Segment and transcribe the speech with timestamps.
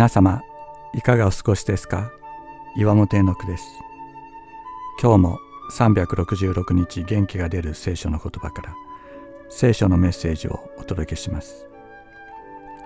[0.00, 0.42] 皆様
[0.94, 2.10] いかがお過ごしですか？
[2.74, 3.66] 岩本絵の句です。
[4.98, 5.38] 今日も
[5.72, 8.74] 366日元気が出る聖書の言葉から
[9.50, 11.66] 聖書のメッセージをお届けします。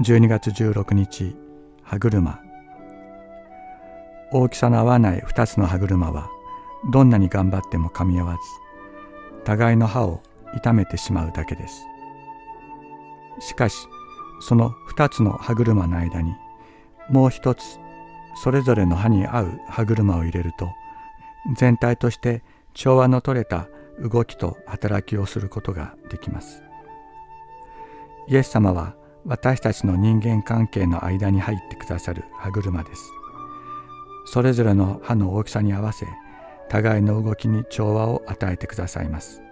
[0.00, 1.36] 12月16日
[1.82, 2.40] 歯車。
[4.32, 6.30] 大きさの合わない2つの歯車は
[6.90, 8.38] どんなに頑張っても噛み合わず
[9.44, 10.22] 互いの歯を
[10.56, 11.84] 痛めてしまうだけです。
[13.40, 13.86] しかし
[14.40, 16.32] その2つの歯車の間に
[17.10, 17.78] もう一つ
[18.34, 20.72] それぞれの歯に合う歯車を入れると
[21.56, 22.42] 全体として
[22.74, 23.68] 調和の取れた
[24.00, 26.62] 動きと働きをすることができます。
[28.28, 33.10] イエス様は私たちの人間関係の間に入ってくださる歯車です。
[34.24, 36.06] それぞれの歯の大きさに合わせ
[36.68, 39.42] 互いの動きに調和を与えてくださいます。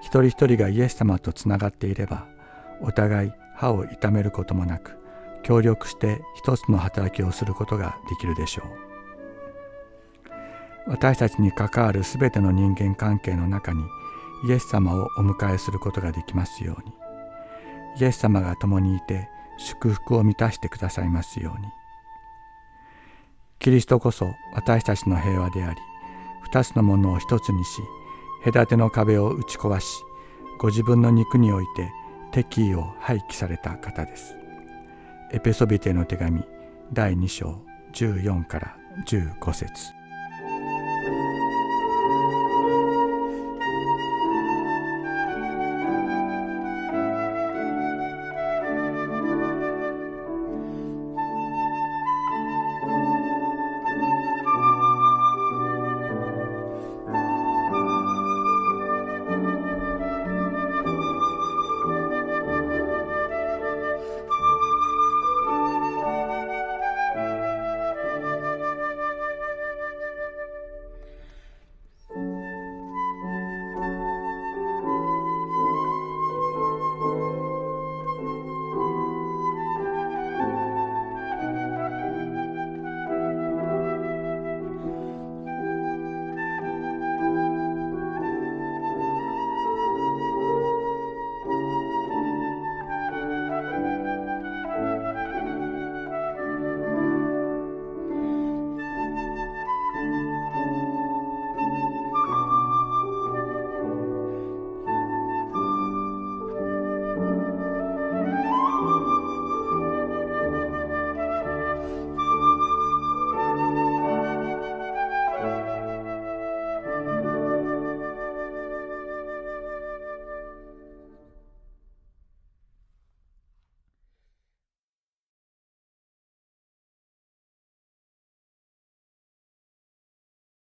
[0.00, 2.26] 一人一人がイエス様とつながっていれば
[2.80, 4.96] お互い歯を痛めることもなく
[5.48, 8.62] 協力して一つの働きをすることができるでしょ
[10.86, 10.90] う。
[10.90, 13.82] 私たちに関わるすべての人間関係の中に
[14.46, 16.92] イエス様をお迎えすることができますように。
[17.98, 21.68] イエス様が共にいて祝福を満たしてくださいますように。
[23.58, 25.80] キリストこそ私たちの平和であり
[26.42, 27.80] 二つのものを一つにし
[28.44, 30.04] 隔ての壁を打ち壊し
[30.58, 31.90] ご自分の肉において
[32.32, 34.37] 敵意を廃棄された方です。
[35.30, 36.42] エペソビテの手紙
[36.92, 37.62] 第2章
[37.92, 38.76] 14から
[39.06, 39.97] 15節。